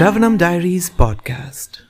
[0.00, 1.82] Shravanam Diaries podcast.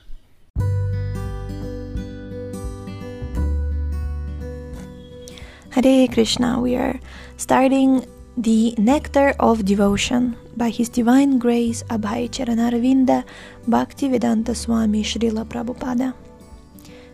[5.69, 6.99] Hare Krishna, we are
[7.37, 13.23] starting the Nectar of Devotion by His Divine Grace Abhay Charanaravinda
[13.69, 16.13] Bhaktivedanta Swami Srila Prabhupada.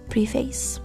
[0.10, 0.80] Preface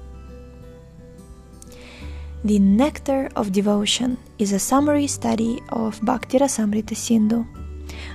[2.45, 7.47] The Nectar of Devotion is a summary study of Bhakti Rasamrita Sindhu,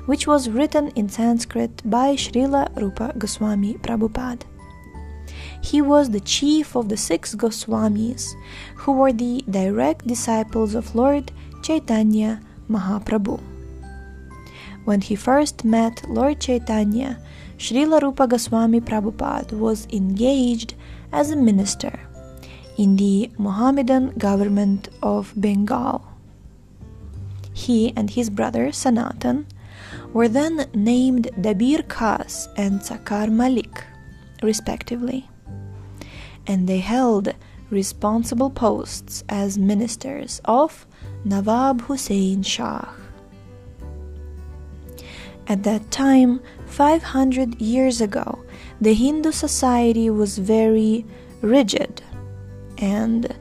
[0.07, 4.43] which was written in Sanskrit by Srila Rupa Goswami Prabhupada.
[5.61, 8.33] He was the chief of the six Goswamis,
[8.75, 12.39] who were the direct disciples of Lord Chaitanya
[12.69, 13.39] Mahaprabhu.
[14.85, 17.19] When he first met Lord Chaitanya,
[17.57, 20.75] Srila Rupa Goswami Prabhupada was engaged
[21.11, 21.99] as a minister
[22.77, 26.07] in the Mohammedan government of Bengal.
[27.51, 29.47] He and his brother Sanatan
[30.17, 33.75] were then named Dabir Khas and Sakar Malik,
[34.51, 35.21] respectively
[36.47, 37.33] and they held
[37.69, 40.87] responsible posts as ministers of
[41.25, 42.87] Nawab Hussein Shah.
[45.47, 48.43] At that time, 500 years ago,
[48.81, 51.05] the Hindu society was very
[51.41, 52.01] rigid,
[52.77, 53.33] and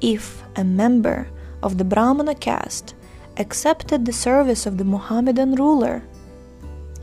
[0.00, 1.28] if a member
[1.62, 2.94] of the Brahmana caste
[3.36, 6.02] accepted the service of the Mohammedan ruler,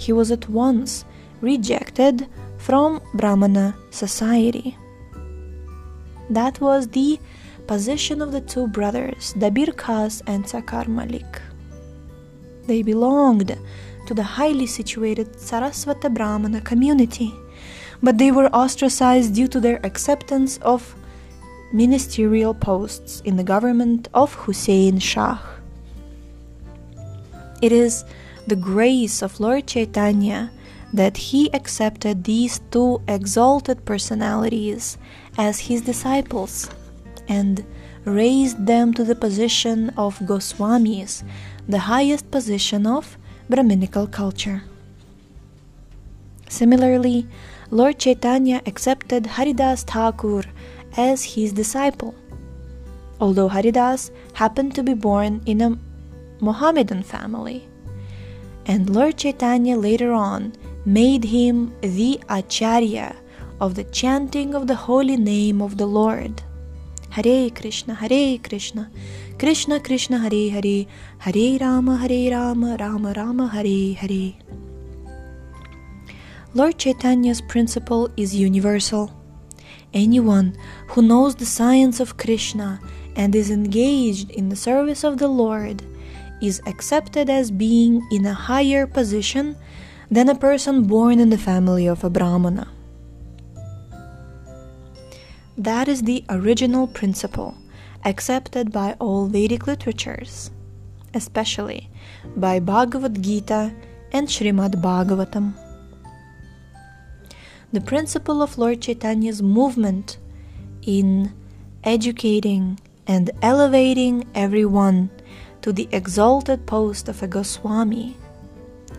[0.02, 1.05] he was at once
[1.41, 4.77] rejected from Brahmana society.
[6.30, 7.19] That was the
[7.67, 11.41] position of the two brothers, Dabir Khas and Sakar Malik.
[12.67, 13.58] They belonged
[14.08, 17.31] to the highly situated Saraswata Brahmana community,
[18.02, 20.95] but they were ostracized due to their acceptance of
[21.73, 25.38] ministerial posts in the government of Hussein Shah.
[27.61, 28.03] It is
[28.52, 30.52] the grace of Lord Chaitanya
[30.91, 34.98] that he accepted these two exalted personalities
[35.37, 36.70] as his disciples
[37.30, 37.64] and
[38.03, 41.23] raised them to the position of Goswamis,
[41.65, 43.17] the highest position of
[43.49, 44.64] Brahminical culture.
[46.49, 47.26] Similarly,
[47.70, 50.43] Lord Chaitanya accepted Haridas Thakur
[50.97, 52.14] as his disciple.
[53.21, 55.80] Although Haridas happened to be born in a
[56.42, 57.70] Mohammedan family,
[58.66, 60.54] and Lord Chaitanya later on
[60.86, 63.16] made him the Acharya
[63.60, 66.42] of the chanting of the holy name of the Lord.
[67.11, 68.89] Hare Krishna, Hare Krishna,
[69.38, 70.86] Krishna Krishna, Hare Hare,
[71.20, 74.33] Hare Rama, Hare Rama, Rama Rama, Hare Hare.
[76.54, 79.11] Lord Chaitanya's principle is universal.
[79.94, 80.58] Anyone
[80.88, 82.80] who knows the science of Krishna
[83.16, 85.83] and is engaged in the service of the Lord
[86.41, 89.55] is accepted as being in a higher position
[90.09, 92.67] than a person born in the family of a Brahmana.
[95.57, 97.55] That is the original principle
[98.03, 100.52] accepted by all Vedic literatures,
[101.13, 101.89] especially
[102.35, 103.73] by Bhagavad Gita
[104.11, 105.53] and Srimad Bhagavatam.
[107.71, 110.17] The principle of Lord Chaitanya's movement
[110.81, 111.33] in
[111.83, 115.09] educating and elevating everyone
[115.61, 118.16] to the exalted post of a Goswami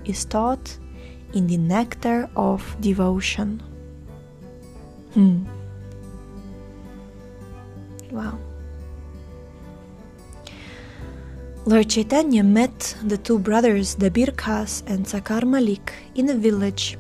[0.05, 0.77] is taught
[1.35, 3.63] in the nectar of devotion.
[5.15, 5.45] Hmm.
[8.11, 8.39] Wow.
[11.65, 16.99] Lord Chaitanya met the two brothers Dabir Khas and Sakar Malik in a village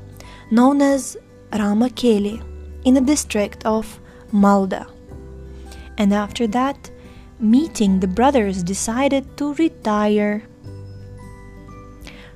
[0.51, 1.17] known as
[1.51, 2.41] Ramakeli
[2.85, 3.99] in the district of
[4.33, 4.87] Malda.
[5.99, 6.91] And after that
[7.43, 10.45] meeting, the brothers decided to retire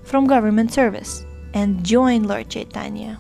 [0.03, 1.25] from government service
[1.55, 3.19] and join Lord Chaitanya.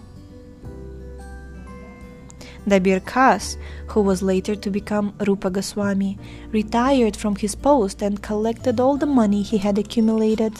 [2.66, 3.56] Dabir Khas,
[3.88, 6.18] who was later to become Rupa Goswami,
[6.50, 10.52] retired from his post and collected all the money he had accumulated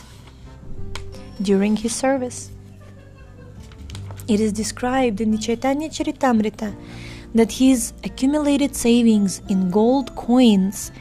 [1.42, 2.50] during his service.
[4.28, 6.74] It is described in the Chaitanya Charitamrita
[7.34, 10.92] that his accumulated savings in gold coins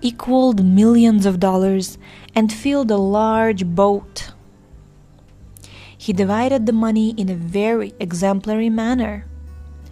[0.00, 1.98] equaled millions of dollars
[2.34, 4.32] and filled a large boat.
[5.96, 9.26] He divided the money in a very exemplary manner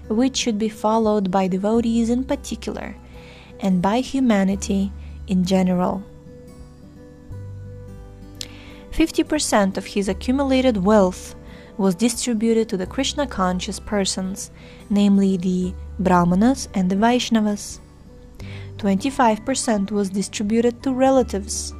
[0.09, 2.97] which should be followed by devotees in particular
[3.61, 4.91] and by humanity
[5.27, 6.03] in general.
[8.93, 11.35] 50% of his accumulated wealth
[11.79, 14.51] was distributed to the Krishna conscious persons,
[14.91, 17.81] namely the Brahmanas and the Vaishnavas.
[18.77, 21.73] 25% was distributed to relatives,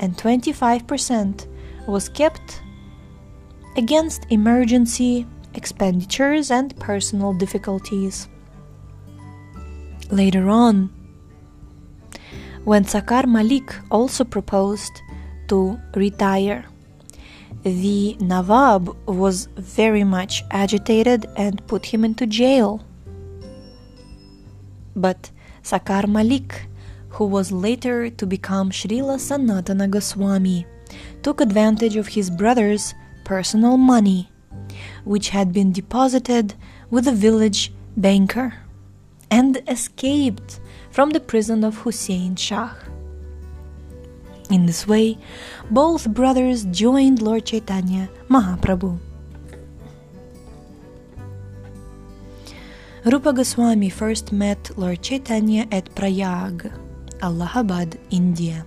[0.00, 1.46] and 25%
[1.88, 2.62] was kept
[3.76, 8.28] against emergency expenditures and personal difficulties.
[10.10, 10.90] Later on,
[12.64, 15.02] when Sakar Malik also proposed
[15.48, 16.64] to retire,
[17.66, 22.86] the Nawab was very much agitated and put him into jail.
[24.94, 25.32] But
[25.64, 26.68] Sakar Malik,
[27.08, 30.64] who was later to become Srila Sanatana Goswami,
[31.24, 34.30] took advantage of his brother's personal money,
[35.02, 36.54] which had been deposited
[36.90, 38.54] with a village banker,
[39.28, 40.60] and escaped
[40.92, 42.70] from the prison of Hussein Shah.
[44.48, 45.18] In this way,
[45.70, 48.98] both brothers joined Lord Chaitanya Mahaprabhu.
[53.04, 56.72] Rupa Goswami first met Lord Chaitanya at Prayag,
[57.22, 58.64] Allahabad, India.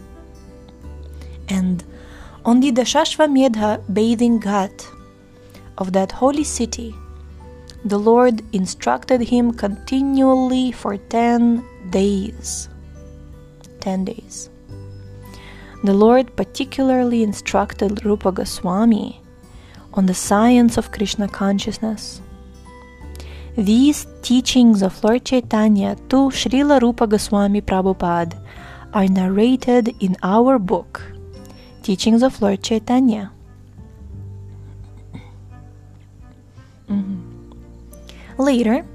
[1.48, 1.84] And
[2.46, 4.86] on the Dashashvamedha bathing ghat
[5.78, 6.96] of that holy city,
[7.86, 12.68] the Lord instructed him continually for 10 days.
[13.80, 14.50] 10 days.
[15.82, 19.22] The Lord particularly instructed Rupa Goswami
[19.94, 22.22] on the science of Krishna consciousness.
[23.56, 28.36] These teachings of Lord Chaitanya to Srila Rupa Goswami Prabhupada
[28.94, 31.02] are narrated in our book,
[31.82, 33.32] Teachings of Lord Chaitanya.
[36.90, 37.20] Mhm.
[38.38, 38.86] Later,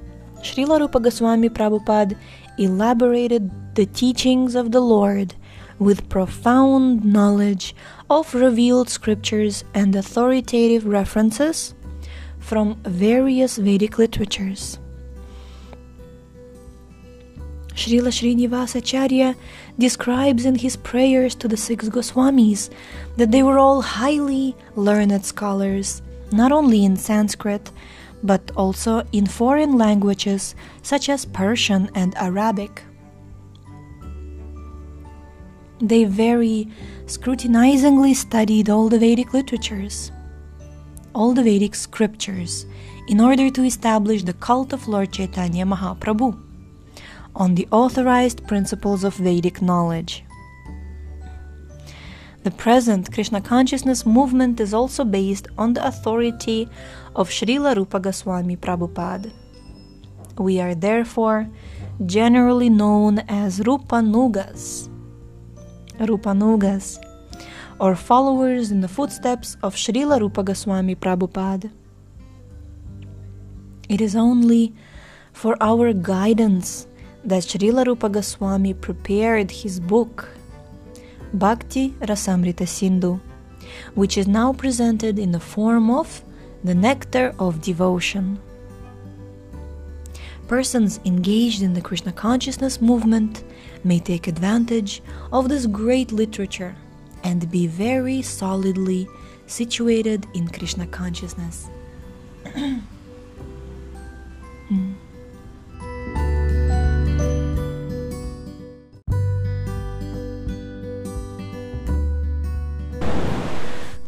[0.41, 2.15] Srila Rupa Goswami Prabhupada
[2.57, 5.33] elaborated the teachings of the Lord
[5.79, 7.75] with profound knowledge
[8.09, 11.73] of revealed scriptures and authoritative references
[12.39, 14.79] from various Vedic literatures.
[17.75, 19.35] Srila Srinivasacharya
[19.77, 22.69] describes in his prayers to the six Goswamis
[23.17, 26.01] that they were all highly learned scholars,
[26.31, 27.71] not only in Sanskrit,
[28.23, 32.81] but also in foreign languages such as Persian and Arabic.
[35.81, 36.69] They very
[37.05, 40.11] scrutinizingly studied all the Vedic literatures,
[41.13, 42.65] all the Vedic scriptures,
[43.07, 46.39] in order to establish the cult of Lord Chaitanya Mahaprabhu
[47.35, 50.23] on the authorized principles of Vedic knowledge.
[52.43, 56.69] The present Krishna consciousness movement is also based on the authority
[57.15, 59.31] of Srila Rupa Goswami Prabhupada.
[60.37, 61.49] We are therefore
[62.05, 64.89] generally known as Rupanugas,
[65.99, 66.99] Rupanugas,
[67.79, 71.71] or followers in the footsteps of Srila Rupa Goswami Prabhupada.
[73.89, 74.73] It is only
[75.33, 76.87] for our guidance
[77.23, 80.29] that Srila Rupa Goswami prepared his book,
[81.33, 83.19] Bhakti Rasamrita Sindhu,
[83.93, 86.21] which is now presented in the form of
[86.63, 88.39] the Nectar of Devotion.
[90.47, 93.43] Persons engaged in the Krishna consciousness movement
[93.83, 95.01] may take advantage
[95.31, 96.75] of this great literature
[97.23, 99.07] and be very solidly
[99.47, 101.67] situated in Krishna consciousness.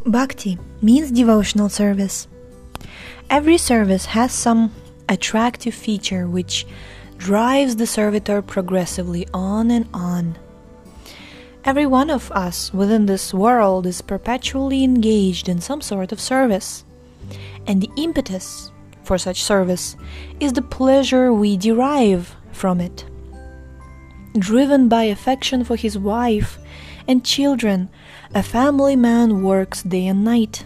[0.06, 2.28] Bhakti means devotional service.
[3.28, 4.72] Every service has some
[5.08, 6.66] attractive feature which
[7.16, 10.38] drives the servitor progressively on and on.
[11.64, 16.84] Every one of us within this world is perpetually engaged in some sort of service,
[17.66, 18.72] and the impetus
[19.02, 19.96] for such service
[20.40, 23.04] is the pleasure we derive from it.
[24.38, 26.58] Driven by affection for his wife
[27.08, 27.88] and children,
[28.34, 30.64] a family man works day and night.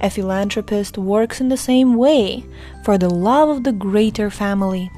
[0.00, 2.44] A philanthropist works in the same way
[2.84, 4.90] for the love of the greater family.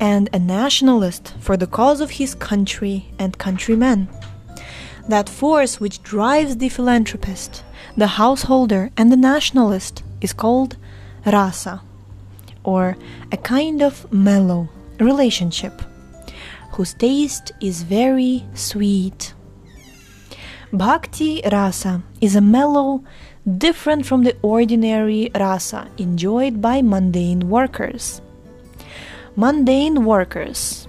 [0.00, 4.08] And a nationalist for the cause of his country and countrymen.
[5.08, 7.64] That force which drives the philanthropist,
[7.96, 10.76] the householder, and the nationalist is called
[11.26, 11.82] rasa,
[12.62, 12.96] or
[13.32, 14.68] a kind of mellow
[15.00, 15.82] relationship,
[16.72, 19.34] whose taste is very sweet.
[20.72, 23.02] Bhakti rasa is a mellow
[23.56, 28.20] different from the ordinary rasa enjoyed by mundane workers.
[29.36, 30.86] Mundane workers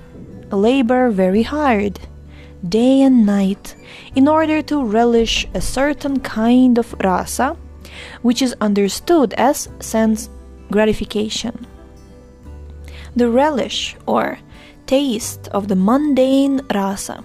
[0.52, 2.00] labor very hard,
[2.68, 3.76] day and night,
[4.16, 7.56] in order to relish a certain kind of rasa,
[8.24, 10.30] which is understood as sense
[10.72, 11.66] gratification.
[13.16, 14.40] The relish or
[14.86, 17.24] taste of the mundane rasa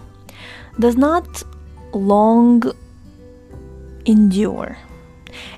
[0.78, 1.42] does not
[1.92, 2.62] long
[4.04, 4.76] endure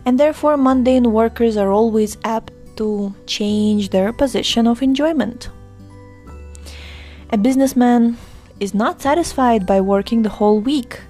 [0.05, 5.51] and therefore mundane workers are always apt to change their position of enjoyment.
[7.31, 8.17] A businessman
[8.61, 11.01] is not satisfied by working the whole week,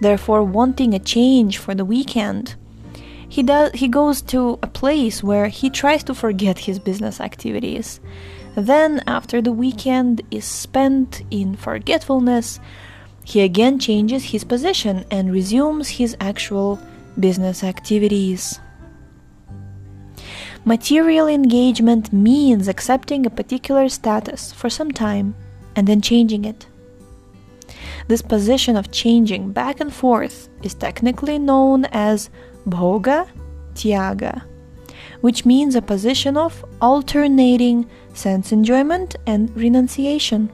[0.00, 2.54] therefore wanting a change for the weekend.
[3.28, 8.00] He does he goes to a place where he tries to forget his business activities.
[8.54, 12.60] Then after the weekend is spent in forgetfulness,
[13.24, 16.78] he again changes his position and resumes his actual
[17.18, 18.60] business activities.
[20.64, 25.34] Material engagement means accepting a particular status for some time
[25.74, 26.66] and then changing it.
[28.08, 32.30] This position of changing back and forth is technically known as
[32.68, 33.28] bhoga
[33.74, 34.42] tyaga,
[35.20, 40.50] which means a position of alternating sense enjoyment and renunciation.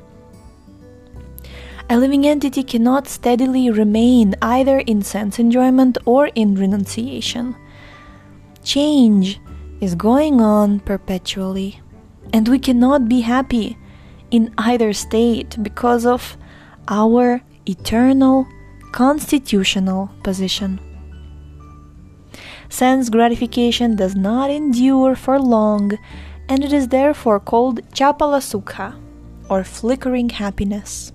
[1.91, 7.57] A living entity cannot steadily remain either in sense enjoyment or in renunciation.
[8.63, 9.41] Change
[9.81, 11.81] is going on perpetually,
[12.35, 13.79] and we cannot be happy
[14.31, 16.37] in either state because of
[16.89, 18.47] our eternal
[18.93, 20.79] constitutional position.
[22.69, 25.93] Sense gratification does not endure for long,
[26.51, 28.95] and it is therefore called chapala sukha,
[29.49, 31.13] or flickering happiness.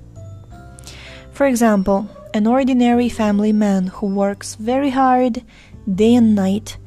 [1.34, 5.44] For example, an ordinary family man who works very hard
[5.92, 6.78] day and night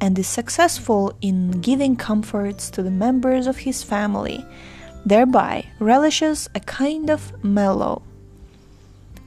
[0.00, 4.46] and is successful in giving comforts to the members of his family,
[5.04, 8.02] thereby relishes a kind of mellow.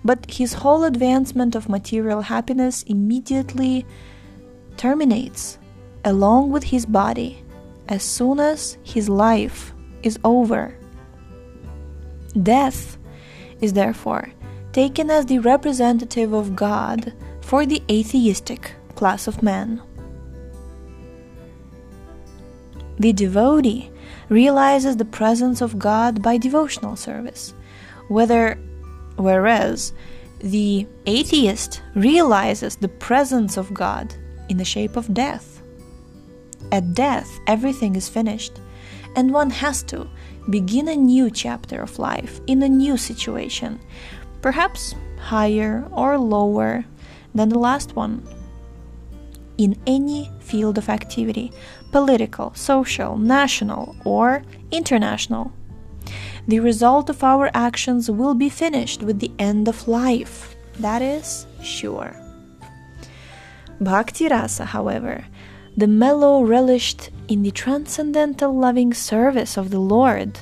[0.05, 3.85] But his whole advancement of material happiness immediately
[4.77, 5.59] terminates,
[6.05, 7.43] along with his body,
[7.89, 10.73] as soon as his life is over.
[12.41, 12.97] Death
[13.59, 14.31] is therefore
[14.73, 19.81] taken as the representative of God for the atheistic class of men.
[22.99, 23.91] The devotee
[24.29, 27.53] realizes the presence of God by devotional service,
[28.07, 28.55] whether
[29.15, 29.93] whereas
[30.39, 34.13] the atheist realizes the presence of God
[34.49, 35.61] in the shape of death.
[36.71, 38.61] At death, everything is finished,
[39.15, 40.07] and one has to
[40.49, 43.79] begin a new chapter of life in a new situation
[44.41, 46.85] perhaps higher or lower
[47.33, 48.25] than the last one.
[49.57, 51.51] In any field of activity
[51.91, 55.51] political, social, national, or international.
[56.47, 60.55] The result of our actions will be finished with the end of life.
[60.79, 62.15] That is sure.
[63.79, 65.25] Bhakti Rasa, however,
[65.75, 70.39] the mellow relished in the transcendental loving service of the Lord,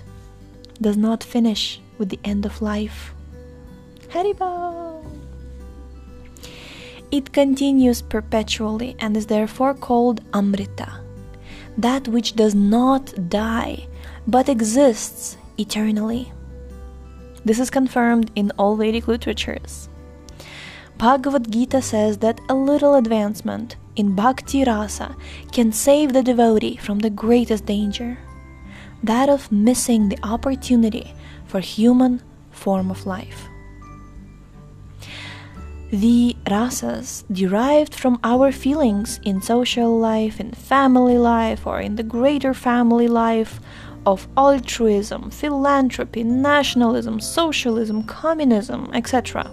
[0.81, 3.13] does not finish with the end of life.
[4.09, 5.05] Haribol.
[7.11, 11.01] It continues perpetually and is therefore called Amrita,
[11.77, 13.87] that which does not die
[14.27, 16.31] but exists eternally.
[17.45, 19.89] This is confirmed in all Vedic literatures.
[20.97, 25.15] Bhagavad Gita says that a little advancement in bhakti rasa
[25.51, 28.17] can save the devotee from the greatest danger
[29.03, 31.13] that of missing the opportunity
[31.45, 33.48] for human form of life.
[35.91, 42.03] The rasas derived from our feelings in social life, in family life, or in the
[42.03, 43.59] greater family life
[44.05, 49.51] of altruism, philanthropy, nationalism, socialism, communism, etc.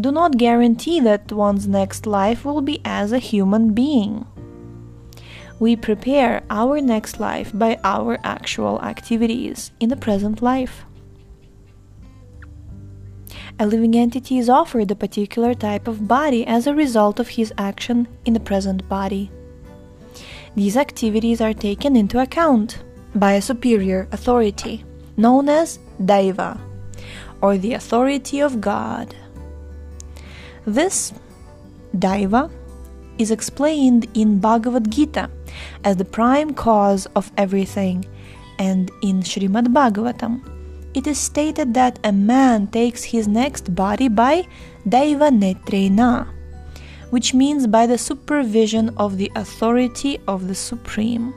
[0.00, 4.26] Do not guarantee that one's next life will be as a human being.
[5.60, 10.86] We prepare our next life by our actual activities in the present life
[13.60, 17.52] a living entity is offered a particular type of body as a result of his
[17.58, 19.30] action in the present body.
[20.54, 22.82] These activities are taken into account
[23.14, 24.84] by a superior authority,
[25.16, 26.60] known as Daiva,
[27.40, 29.14] or the authority of God.
[30.64, 31.12] This
[31.96, 32.50] Daiva
[33.18, 35.30] is explained in Bhagavad Gita
[35.82, 38.04] as the prime cause of everything,
[38.60, 40.57] and in Srimad Bhagavatam
[40.98, 44.44] it is stated that a man takes his next body by
[44.84, 46.26] Daiva Netrena,
[47.10, 51.32] which means by the supervision of the authority of the Supreme.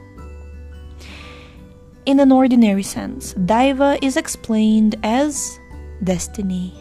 [2.08, 5.60] In an ordinary sense, Daiva is explained as
[6.03, 6.74] destiny.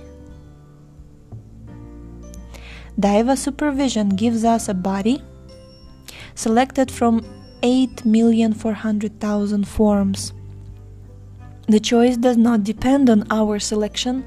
[2.99, 5.23] Daiva supervision gives us a body
[6.35, 7.21] selected from
[7.63, 10.33] 8,400,000 forms
[11.73, 14.25] the choice does not depend on our selection,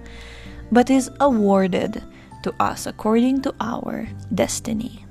[0.71, 2.03] but is awarded
[2.43, 5.05] to us according to our destiny.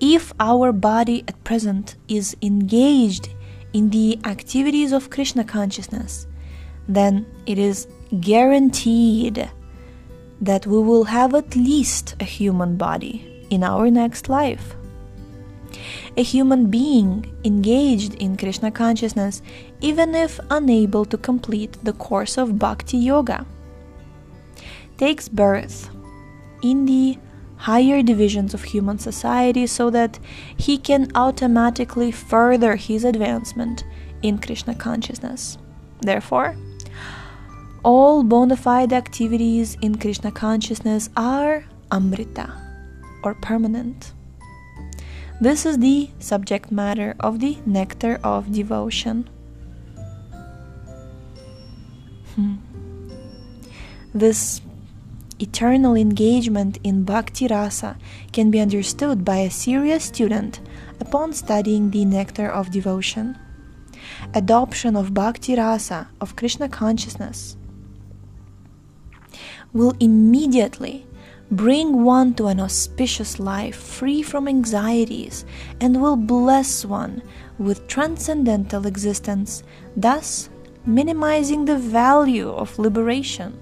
[0.00, 3.28] if our body at present is engaged
[3.72, 6.26] in the activities of Krishna consciousness,
[6.88, 7.88] then it is
[8.20, 9.50] guaranteed
[10.40, 14.76] that we will have at least a human body in our next life.
[16.16, 19.42] A human being engaged in Krishna consciousness,
[19.80, 23.46] even if unable to complete the course of bhakti yoga,
[24.96, 25.90] takes birth
[26.62, 27.16] in the
[27.56, 30.18] higher divisions of human society so that
[30.56, 33.84] he can automatically further his advancement
[34.22, 35.58] in Krishna consciousness.
[36.00, 36.56] Therefore,
[37.84, 42.52] all bona fide activities in Krishna consciousness are Amrita
[43.22, 44.12] or permanent.
[45.40, 49.28] This is the subject matter of the Nectar of Devotion.
[54.18, 54.60] This
[55.38, 57.96] eternal engagement in bhakti rasa
[58.32, 60.58] can be understood by a serious student
[60.98, 63.38] upon studying the nectar of devotion.
[64.34, 67.56] Adoption of bhakti rasa, of Krishna consciousness,
[69.72, 71.06] will immediately
[71.52, 75.44] bring one to an auspicious life free from anxieties
[75.80, 77.22] and will bless one
[77.56, 79.62] with transcendental existence,
[79.96, 80.50] thus
[80.84, 83.56] minimizing the value of liberation.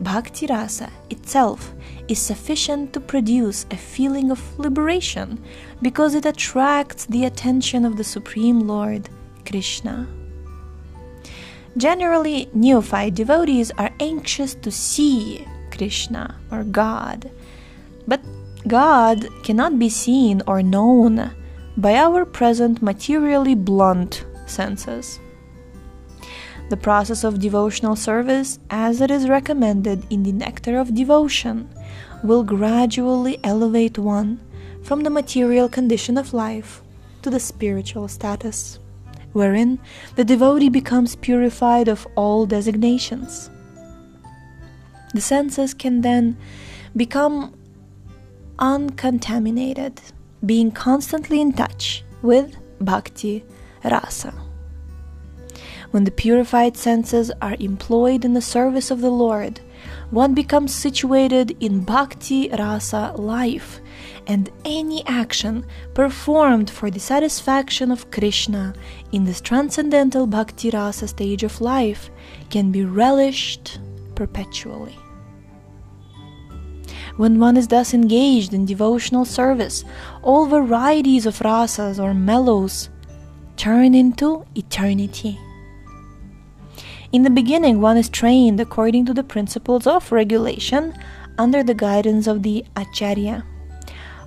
[0.00, 1.74] Bhakti rasa itself
[2.06, 5.42] is sufficient to produce a feeling of liberation
[5.82, 9.08] because it attracts the attention of the Supreme Lord,
[9.44, 10.06] Krishna.
[11.76, 17.30] Generally, neophyte devotees are anxious to see Krishna or God,
[18.06, 18.20] but
[18.66, 21.30] God cannot be seen or known
[21.76, 25.20] by our present materially blunt senses.
[26.68, 31.68] The process of devotional service, as it is recommended in the Nectar of Devotion,
[32.22, 34.40] will gradually elevate one
[34.82, 36.82] from the material condition of life
[37.22, 38.78] to the spiritual status
[39.32, 39.78] wherein
[40.16, 43.50] the devotee becomes purified of all designations.
[45.14, 46.36] The senses can then
[46.96, 47.54] become
[48.58, 50.00] uncontaminated,
[50.44, 53.44] being constantly in touch with bhakti
[53.84, 54.47] rasa.
[55.90, 59.60] When the purified senses are employed in the service of the Lord,
[60.10, 63.80] one becomes situated in bhakti rasa life
[64.26, 68.74] and any action performed for the satisfaction of Krishna
[69.12, 72.10] in this transcendental bhakti rasa stage of life
[72.50, 73.78] can be relished
[74.14, 74.98] perpetually.
[77.16, 79.84] When one is thus engaged in devotional service,
[80.22, 82.90] all varieties of rasas or mellows
[83.56, 85.38] turn into eternity.
[87.10, 90.92] In the beginning, one is trained according to the principles of regulation
[91.38, 93.44] under the guidance of the Acharya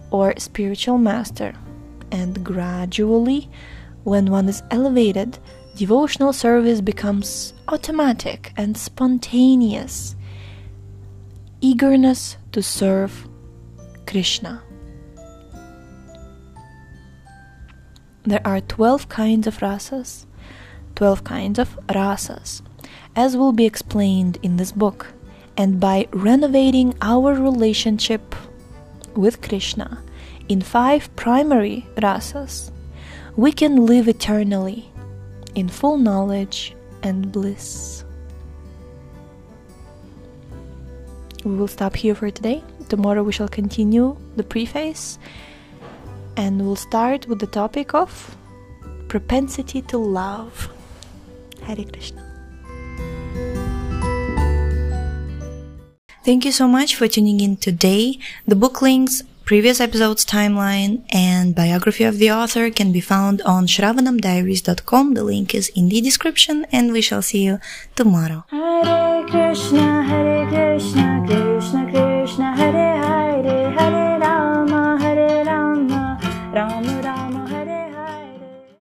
[0.10, 1.54] or spiritual master,
[2.12, 3.52] and gradually,
[4.04, 5.38] when one is elevated,
[5.76, 10.16] devotional service becomes automatic and spontaneous.
[11.62, 13.28] Eagerness to serve
[14.08, 14.64] Krishna.
[18.24, 20.26] There are 12 kinds of rasas,
[20.96, 22.64] 12 kinds of rasas,
[23.16, 25.08] as will be explained in this book.
[25.58, 28.36] And by renovating our relationship
[29.16, 30.02] with Krishna
[30.48, 32.72] in five primary rasas,
[33.36, 34.92] we can live eternally
[35.56, 38.04] in full knowledge and bliss.
[41.44, 42.64] We will stop here for today.
[42.90, 45.18] Tomorrow we shall continue the preface
[46.38, 48.36] and we'll start with the topic of
[49.08, 50.70] propensity to love.
[51.64, 52.31] Hare Krishna.
[56.24, 58.20] Thank you so much for tuning in today.
[58.46, 63.66] The book links, previous episodes timeline, and biography of the author can be found on
[63.66, 65.16] shravanamdiaries.com.
[65.16, 67.60] The link is in the description, and we shall see you
[67.96, 68.46] tomorrow.
[68.52, 73.01] Hare Krishna, Hare Krishna, Krishna Krishna, Hare